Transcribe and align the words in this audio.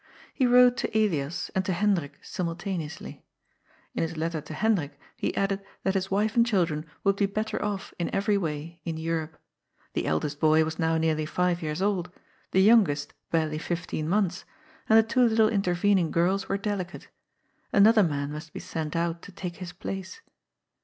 He 0.33 0.47
wrote 0.47 0.77
to 0.77 0.89
Elias 0.97 1.49
and 1.53 1.63
to 1.65 1.73
Hendrik 1.73 2.17
simultaneously. 2.23 3.23
In 3.93 4.01
his 4.01 4.17
letter 4.17 4.41
to 4.41 4.53
Hendrik 4.55 4.99
he 5.15 5.37
added 5.37 5.61
that 5.83 5.93
his 5.93 6.09
wife 6.09 6.35
and 6.35 6.43
children 6.43 6.87
would 7.03 7.15
be 7.17 7.27
better 7.27 7.63
off 7.63 7.93
in 7.99 8.09
e^ry 8.09 8.35
way 8.35 8.81
in 8.83 8.97
Europe; 8.97 9.37
the 9.93 10.07
eldest 10.07 10.39
boy 10.39 10.65
was 10.65 10.79
now 10.79 10.97
nearly 10.97 11.27
five 11.27 11.61
years 11.61 11.83
old, 11.83 12.09
the 12.49 12.63
youngest 12.63 13.13
barely 13.29 13.59
fifteen 13.59 14.09
months, 14.09 14.43
and 14.89 14.97
the 14.97 15.03
two 15.03 15.21
little 15.23 15.49
interven 15.49 15.99
ing 15.99 16.09
girls 16.09 16.45
wiere 16.45 16.59
delicate. 16.59 17.09
Another 17.71 18.01
man 18.01 18.31
must 18.31 18.53
be 18.53 18.59
sent 18.59 18.95
out 18.95 19.21
to 19.21 19.31
take 19.31 19.57
his 19.57 19.71
place. 19.71 20.19